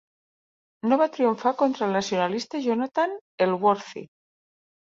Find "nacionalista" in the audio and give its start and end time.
1.97-2.63